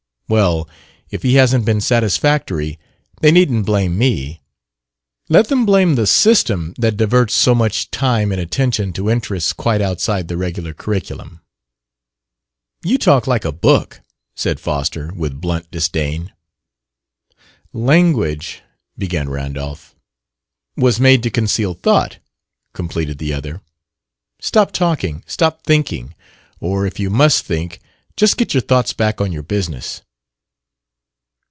Well, 0.29 0.69
if 1.09 1.23
he 1.23 1.33
hasn't 1.35 1.65
been 1.65 1.81
satisfactory, 1.81 2.79
they 3.19 3.33
needn't 3.33 3.65
blame 3.65 3.97
me. 3.97 4.41
Let 5.27 5.49
them 5.49 5.65
blame 5.65 5.95
the 5.95 6.07
system 6.07 6.73
that 6.77 6.95
diverts 6.95 7.33
so 7.33 7.53
much 7.53 7.91
time 7.91 8.31
and 8.31 8.39
attention 8.39 8.93
to 8.93 9.09
interests 9.09 9.51
quite 9.51 9.81
outside 9.81 10.29
the 10.29 10.37
regular 10.37 10.73
curriculum." 10.73 11.41
"You 12.81 12.97
talk 12.97 13.27
like 13.27 13.43
a 13.43 13.51
book!" 13.51 13.99
said 14.33 14.61
Foster, 14.61 15.11
with 15.13 15.41
blunt 15.41 15.69
disdain. 15.69 16.31
"Language" 17.73 18.61
began 18.97 19.27
Randolph." 19.27 19.97
was 20.77 20.97
made 20.97 21.23
to 21.23 21.29
conceal 21.29 21.73
thought," 21.73 22.19
completed 22.71 23.17
the 23.17 23.33
other. 23.33 23.59
"Stop 24.39 24.71
talking. 24.71 25.25
Stop 25.27 25.65
thinking. 25.65 26.15
Or, 26.61 26.85
if 26.87 27.01
you 27.01 27.09
must 27.09 27.43
think, 27.43 27.81
just 28.15 28.37
get 28.37 28.53
your 28.53 28.61
thoughts 28.61 28.93
back 28.93 29.19
on 29.19 29.33
your 29.33 29.43
business." 29.43 30.03